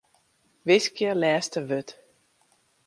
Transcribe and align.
Wiskje 0.65 1.11
lêste 1.21 1.59
wurd. 1.67 1.89